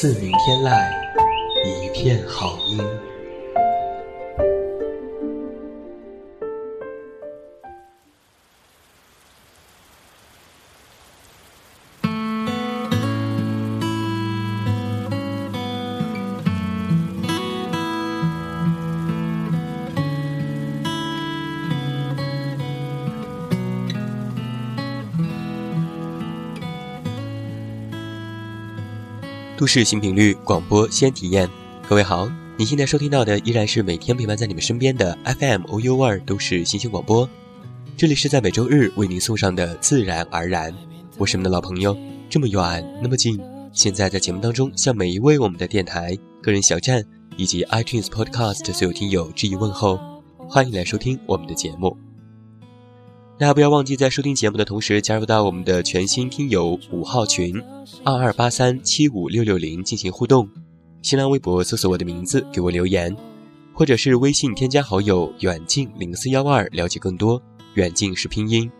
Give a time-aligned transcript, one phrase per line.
[0.00, 0.72] 自鸣天籁，
[1.62, 2.78] 一片好音。
[29.60, 31.46] 都市新频率广播先体验，
[31.86, 37.28] 各位好，你现在收听到的依然是每天陪伴在你们身边的 FM OU 二都市新兴广播，
[37.94, 40.74] 这里是在每周日为您送上的自然而然，
[41.18, 41.94] 我是你们的老朋友，
[42.30, 43.38] 这么远那么近，
[43.70, 47.04] 现在在节目当中向每一位我们的电台、个人小站
[47.36, 50.00] 以及 iTunes Podcast 所有听友致以问候，
[50.48, 51.94] 欢迎来收听我们的节目。
[53.40, 57.58] 大家不要忘记在收听节目的同时，加入到我们的全新听友五号群
[58.04, 60.46] 二二八三七五六六零进行互动。
[61.00, 63.16] 新浪微博搜索我的名字给我留言，
[63.72, 67.40] 或者是微信添加好友远近零四幺二了解更多。
[67.76, 68.70] 远近是拼音，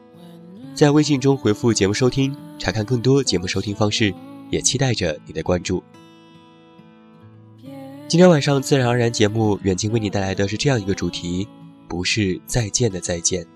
[0.74, 4.12] 在微信中回复节目收听，查看更多节目收听方式，
[4.50, 5.83] 也期待着你的关注。
[8.08, 11.48] 今天晚上自然而然节目，远近为你带来的是这样一个主题：
[11.89, 13.47] 不是再见的再见。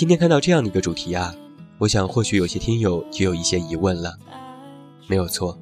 [0.00, 1.34] 今天看到这样的一个主题啊，
[1.76, 4.16] 我想或许有些听友就有一些疑问了。
[5.06, 5.60] 没有错，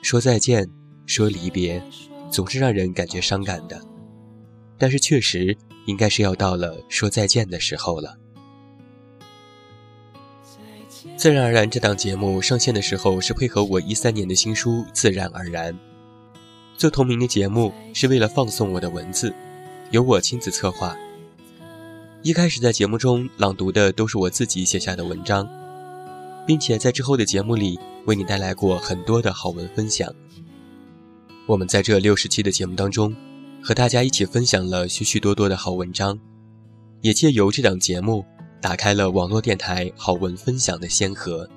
[0.00, 0.70] 说再见，
[1.06, 1.82] 说离别，
[2.30, 3.82] 总是让人感觉伤感的。
[4.78, 8.16] 但是确实应该是要到了说再见的时候了。
[11.16, 15.74] 自然而然这档节目上线的时候是配合我一三年的新书《自然而然》，
[16.76, 19.34] 做同名的节目是为了放送我的文字，
[19.90, 20.96] 由我亲自策划。
[22.24, 25.48] 一开始在节目中朗读的都是我自己写下的文章，
[26.44, 30.12] 并且在之后的节目里为你带来过很多的好文分享。
[31.46, 33.14] 我们在这六十期的节目当中，
[33.62, 36.18] 和大家一起分享了许许多多的好文章，
[37.02, 38.24] 也借由这档节目
[38.60, 41.48] 打开了网络电台好文分享的先河。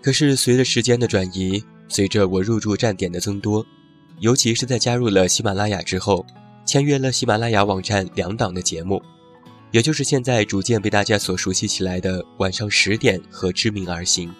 [0.00, 3.66] 可是随着时间的转移，随着我入驻站点的增多，
[4.20, 6.24] 尤其是在加入了喜马拉雅之后。
[6.64, 9.02] 签约了喜马拉雅网站两档的节目，
[9.70, 14.32] 也就是现在逐渐被大家所熟悉起来的晚上十点和知名而行。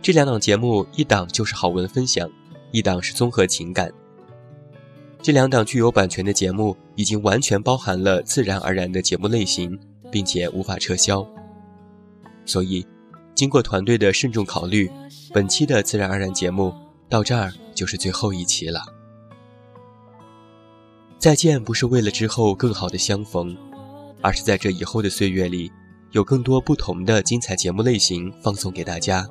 [0.00, 2.28] 这两档节目，一档就是好文分享，
[2.72, 3.92] 一档是综合情感。
[5.22, 9.78] 这两档具有版权的节目，已经完全包含了自然而然的节目类型，
[10.10, 11.24] 并且无法撤销。
[12.44, 12.84] 所以，
[13.34, 14.90] 经过团队的慎重考虑，
[15.32, 16.74] 本期的自然而然节目
[17.08, 18.82] 到这儿就是最后一期了。
[21.22, 23.56] 再见，不是为了之后更好的相逢，
[24.20, 25.70] 而是在这以后的岁月里，
[26.10, 29.24] 有更多不同的精彩节目类型放送给大家。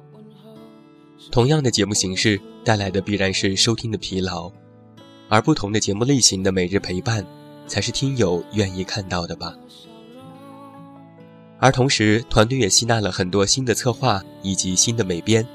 [1.29, 4.49] 同样的节目形式带来的必然是收听的疲劳，
[5.27, 7.27] 而不同的节目类型的每日陪伴，
[7.67, 9.53] 才是听友愿意看到的吧。
[11.59, 15.45] 而同时，团队也吸纳了很多新的策划以及新的美编。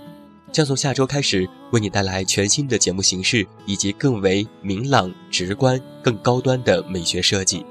[0.56, 7.62] 将从下周开始为你带来全新的节目形式，以及更为明朗、直观、更高端的美学设计。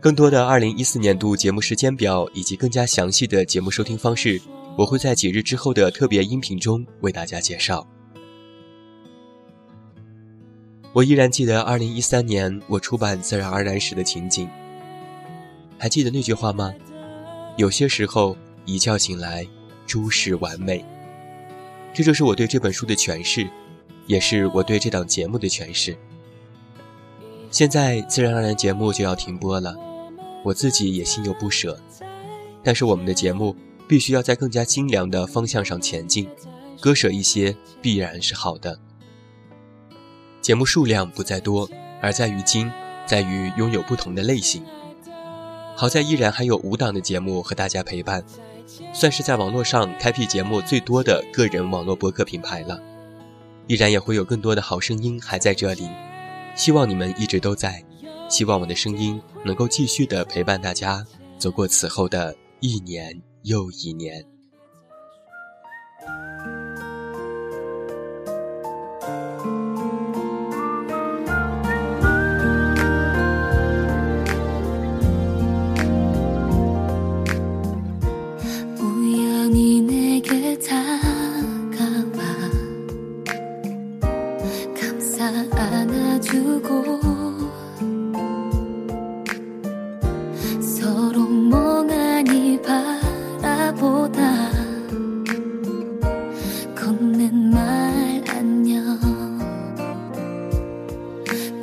[0.00, 4.42] 更多的2014年度节目时间表以及更加详细的节目收听方式，
[4.76, 7.86] 我会在几日之后的特别音频中为大家介绍。
[10.92, 14.48] 我依然记得2013年我出版《自然而然》时的情景，
[15.78, 16.74] 还记得那句话吗？
[17.56, 19.46] 有些时候一觉醒来，
[19.86, 20.84] 诸事完美。
[21.96, 23.48] 这就是我对这本书的诠释，
[24.06, 25.96] 也是我对这档节目的诠释。
[27.50, 29.74] 现在自然而然节目就要停播了，
[30.44, 31.80] 我自己也心有不舍。
[32.62, 33.56] 但是我们的节目
[33.88, 36.28] 必须要在更加精良的方向上前进，
[36.82, 38.78] 割舍一些必然是好的。
[40.42, 41.66] 节目数量不在多，
[42.02, 42.70] 而在于精，
[43.06, 44.62] 在于拥有不同的类型。
[45.74, 48.22] 好在依然还有五档的节目和大家陪伴。
[48.92, 52.80] 算是在网络上开辟节目最多的个人网络博客品牌了，
[53.66, 55.88] 依然也会有更多的好声音还在这里，
[56.54, 57.84] 希望你们一直都在，
[58.28, 61.06] 希望我的声音能够继续的陪伴大家
[61.38, 64.35] 走过此后的一年又一年。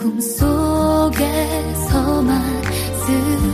[0.04, 1.14] 꿈속에서만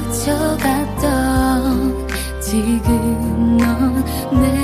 [0.10, 2.08] 스쳐갔던
[2.42, 4.59] 지금 넌내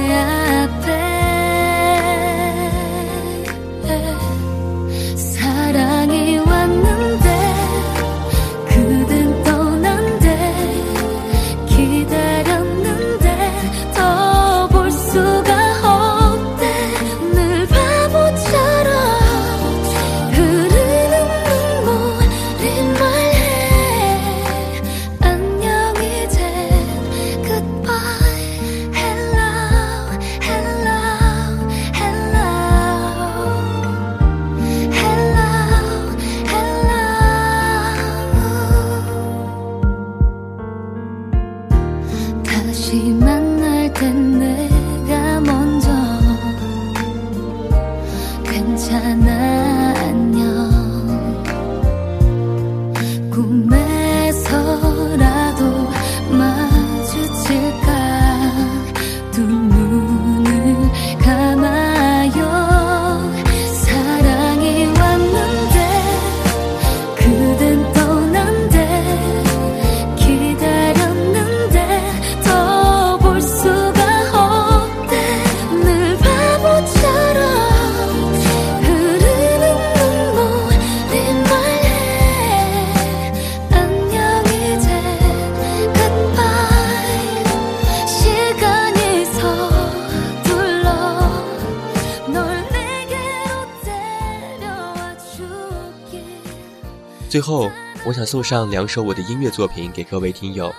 [97.36, 97.70] 最后，
[98.06, 100.74] 我想送上两首我的音乐作品给各位听友，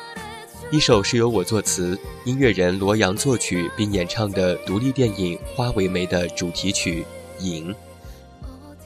[0.71, 7.05] 一首是由我作词，音乐人罗阳作曲并演唱的独立电影《花为媒》的主题曲
[7.45, 7.71] 《影》，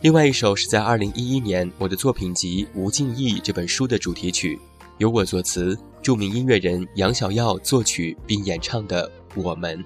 [0.01, 4.59] 另外一首是在2011年我的作品集《吴敬义》这本书的主题曲，
[4.99, 9.09] 由我作词，著名音乐人杨小耀作曲并演唱的
[9.41, 9.79] 《我们》。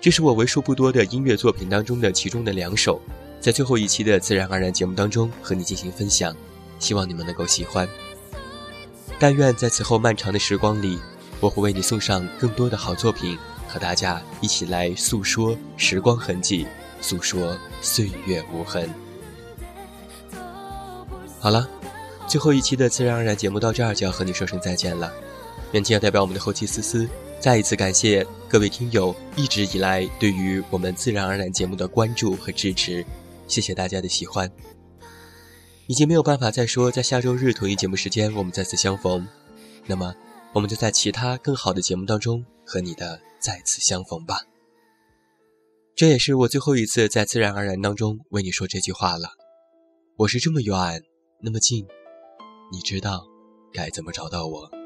[0.00, 3.02] 这是我为数不多的音乐作品当中的其中的两首。
[3.42, 6.32] 在最后一期的自然而然节目当中和你进行分享，
[6.78, 7.88] 希望你们能够喜欢。
[9.18, 10.96] 但愿在此后漫长的时光里，
[11.40, 13.36] 我会为你送上更多的好作品，
[13.66, 16.68] 和大家一起来诉说时光痕迹，
[17.00, 18.88] 诉说岁月无痕。
[21.40, 21.68] 好了，
[22.28, 25.12] 最后一期的自然而然节目到这儿就要和你说声再见了。
[25.72, 27.08] 愿今要代表我们的后期思思，
[27.40, 33.04] 再一次感谢各位听友一直以来对于我们自然而然节目的关注和支持。
[33.52, 34.50] 谢谢大家的喜欢，
[35.86, 39.28] 已经没有办法再说在下周日同一节目时间我们再次相逢，
[39.84, 40.14] 那么
[40.54, 44.38] 我们就在其他更好的节目当中和你的再次相逢吧。
[45.94, 49.28] 这也是我最后一次在自然而然当中为你说这句话了。
[50.16, 51.02] 我是这么远，
[51.42, 51.86] 那么近，
[52.72, 53.22] 你知道
[53.70, 54.81] 该怎么找到我。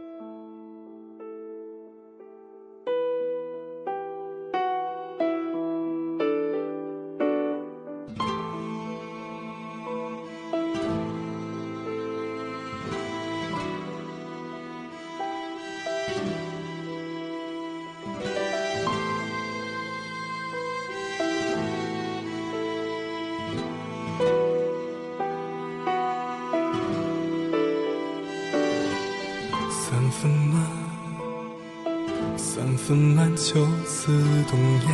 [32.86, 34.12] 分暖，秋思
[34.48, 34.86] 冬夜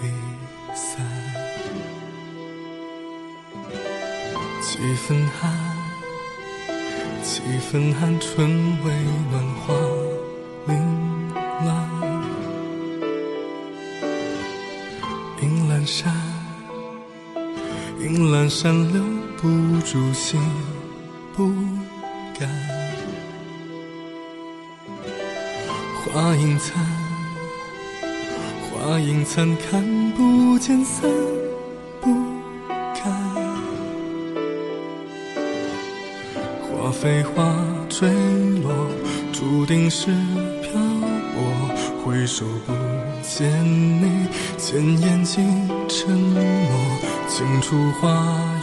[0.00, 0.08] 离
[0.72, 1.04] 散，
[4.60, 5.52] 几分寒，
[7.20, 8.48] 几分寒，春
[8.84, 8.92] 未
[9.32, 9.74] 暖花
[10.68, 10.78] 凌
[11.64, 11.90] 乱，
[15.42, 16.14] 迎阑珊，
[17.98, 19.02] 迎阑珊，留
[19.38, 19.48] 不
[19.80, 20.40] 住心
[21.34, 21.50] 不
[26.42, 26.84] 影残。
[28.68, 29.80] 花影残，看
[30.10, 31.08] 不见，散
[32.00, 32.12] 不
[32.96, 33.08] 开。
[36.60, 37.54] 花飞花
[37.88, 38.08] 坠
[38.60, 38.72] 落，
[39.32, 40.10] 注定是
[40.62, 40.72] 漂
[41.32, 41.36] 泊。
[42.04, 42.72] 回首不
[43.22, 43.48] 见
[44.02, 44.26] 你，
[44.58, 46.42] 千眼睛沉默。
[47.28, 48.10] 尽处花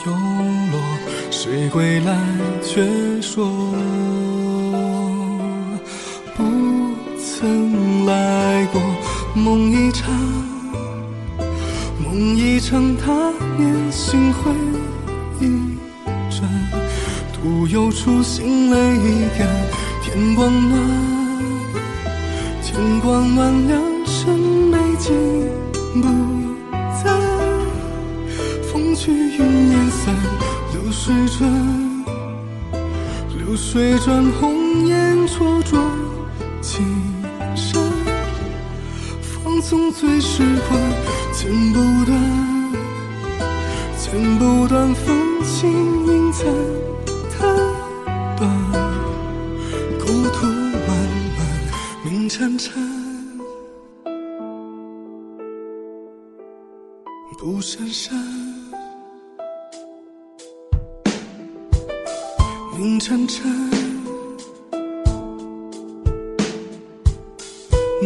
[0.05, 0.81] 又落，
[1.31, 2.13] 谁归来
[2.61, 2.85] 却
[3.21, 3.47] 说
[9.39, 10.13] 梦一场，
[12.03, 14.51] 梦一场，他年心灰
[15.39, 15.77] 意
[16.29, 16.49] 转，
[17.33, 19.47] 独有初心泪一干。
[20.03, 20.81] 天光暖，
[22.61, 25.15] 天光暖，良辰美景
[26.01, 26.07] 不
[27.01, 27.09] 在。
[28.69, 30.13] 风去云烟散，
[30.73, 31.49] 流水转，
[33.37, 35.79] 流水转，红颜灼灼
[39.69, 40.79] 纵最是欢，
[41.31, 42.19] 剪不断，
[43.99, 45.69] 剪不断，风轻
[46.07, 46.51] 云残，
[47.37, 47.55] 弹
[48.35, 48.49] 断。
[49.99, 50.89] 故土漫
[51.37, 51.39] 漫，
[52.03, 52.71] 明潺潺，
[57.37, 58.17] 不闪闪。
[62.75, 63.39] 明潺潺，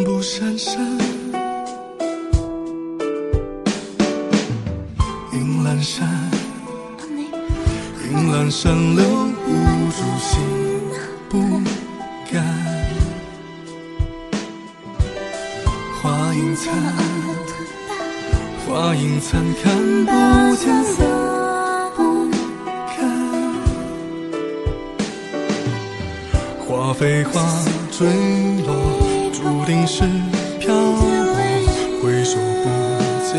[0.03, 1.12] 不闪闪。
[8.43, 9.05] 云阑珊，留
[9.45, 9.51] 不
[9.89, 10.41] 住心
[11.29, 11.37] 不
[12.29, 12.43] 甘。
[16.01, 16.73] 花影残，
[18.67, 20.11] 花影残，看不
[20.57, 21.07] 见散
[21.95, 22.29] 不
[22.89, 22.93] 开。
[26.67, 27.41] 花飞花
[27.91, 28.05] 坠
[28.65, 28.75] 落，
[29.31, 30.03] 注定是
[30.59, 31.07] 漂泊。
[32.03, 32.67] 回首不
[33.31, 33.33] 见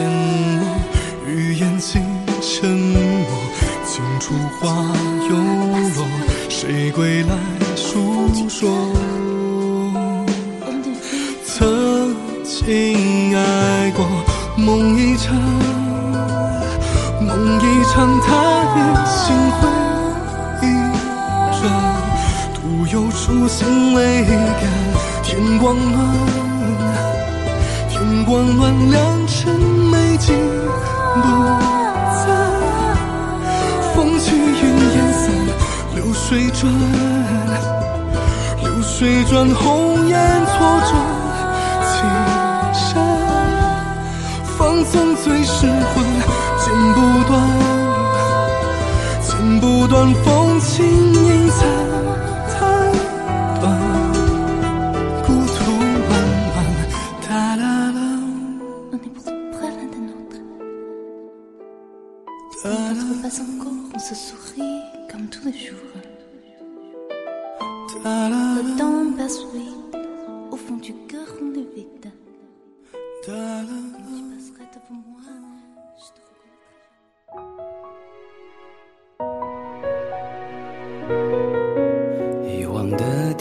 [6.67, 7.37] 谁归来
[7.77, 8.71] 诉说？
[11.45, 14.07] 曾经爱过，
[14.57, 15.37] 梦一场，
[17.21, 18.33] 梦一场，他
[18.73, 19.69] 年心灰
[20.63, 20.67] 意
[21.61, 21.61] 转。
[22.55, 24.63] 独有初心未干，
[25.23, 25.95] 天光暖，
[27.91, 29.53] 天光暖，良辰
[29.91, 30.35] 美景
[31.13, 31.29] 不
[36.27, 36.73] 水转，
[38.63, 40.53] 流水转，红颜错
[40.89, 40.93] 转
[41.85, 41.93] 青
[42.73, 42.83] 山。
[44.57, 46.03] 放纵最是魂，
[46.59, 47.33] 剪不断，
[49.21, 51.94] 剪不断，风轻云散。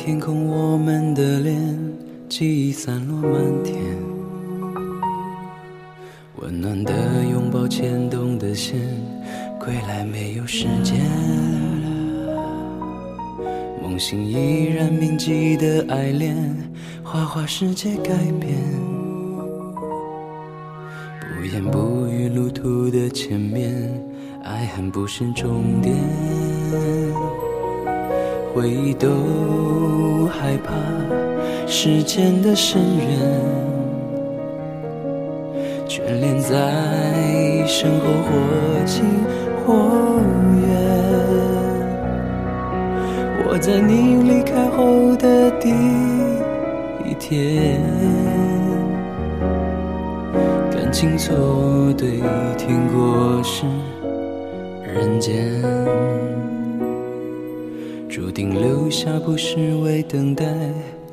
[0.05, 1.55] 天空，我们的脸，
[2.27, 3.77] 记忆散落满天。
[6.41, 6.91] 温暖的
[7.31, 8.77] 拥抱，牵动的线，
[9.57, 10.99] 归来没有时间。
[13.81, 16.35] 梦醒依然铭记的爱恋，
[17.01, 18.57] 花花世界改变。
[21.33, 23.73] 不言不语路途的前面，
[24.43, 25.95] 爱恨不是终点。
[28.53, 30.71] 回忆都害怕
[31.65, 33.07] 时间的深渊，
[35.87, 38.29] 眷恋在身后或
[38.85, 39.03] 近
[39.65, 39.73] 或
[40.61, 40.69] 远。
[43.47, 45.69] 我在你离开后的第
[47.09, 47.81] 一天，
[50.69, 51.35] 感情错
[51.97, 52.21] 对
[52.55, 53.65] 天过是
[54.83, 55.59] 人间。
[58.15, 60.45] 注定留下不是为等待，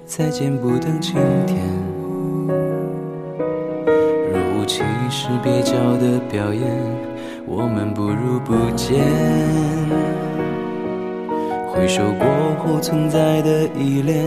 [0.05, 1.15] 再见不等晴
[1.47, 1.57] 天。
[4.31, 6.63] 若无其事蹩脚的表演，
[7.47, 9.01] 我们不如不见。
[11.73, 12.29] 回首过
[12.59, 14.23] 后存在的依恋，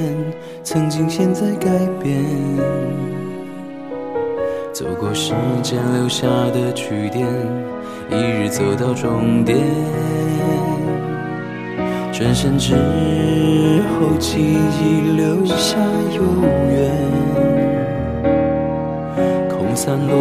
[0.64, 1.70] 曾经现在改
[2.02, 2.24] 变。
[4.74, 7.28] 走过时间留下的句点，
[8.10, 9.60] 一日走到终点。
[12.14, 15.78] 转身之后，记忆留下
[16.16, 16.24] 永
[16.72, 16.92] 远，
[19.50, 20.14] 空散落，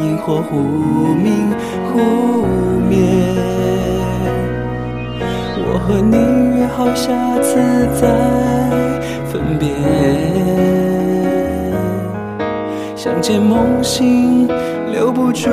[0.00, 0.56] 萤火忽
[1.16, 1.50] 明
[1.92, 2.46] 忽
[2.88, 2.96] 灭。
[5.60, 6.16] 我和你
[6.56, 7.10] 约好下
[7.42, 7.58] 次
[8.00, 8.02] 再
[9.26, 9.68] 分别，
[12.94, 14.48] 相见梦醒，
[14.92, 15.50] 留不住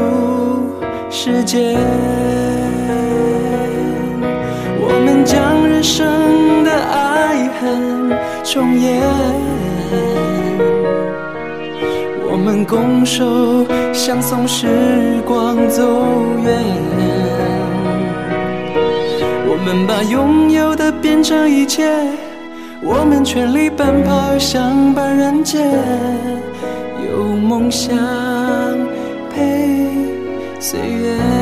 [1.10, 1.76] 时间。
[5.86, 8.10] 生的爱恨
[8.44, 9.00] 重演，
[12.28, 13.24] 我们拱手
[13.94, 14.68] 相送，时
[15.28, 15.84] 光走
[16.44, 16.60] 远。
[19.48, 21.88] 我们把拥有的变成一切，
[22.82, 25.72] 我们全力奔跑，相伴人间，
[27.08, 27.96] 有梦想
[29.32, 29.88] 陪
[30.60, 31.35] 岁月。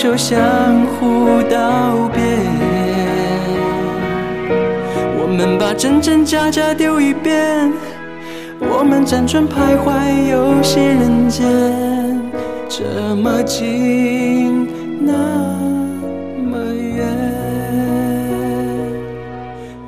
[0.00, 0.38] 手相
[0.86, 2.22] 互道别，
[5.18, 7.72] 我们把真真假假丢一边，
[8.60, 11.44] 我们辗转徘徊游戏人间，
[12.68, 14.68] 这么近
[15.00, 15.12] 那
[16.48, 17.04] 么远。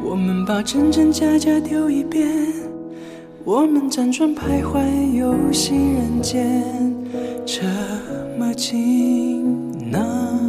[0.02, 2.28] 我们把真真假假丢一边，
[3.44, 4.80] 我们辗转徘徊
[5.16, 6.64] 游戏人间，
[7.46, 7.62] 这
[8.36, 9.19] 么近。
[9.92, 10.39] 那